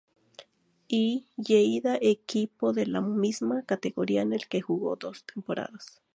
[1.03, 1.25] E.
[1.37, 6.01] Lleida equipo de la misma categoría en el que jugó dos temporadas.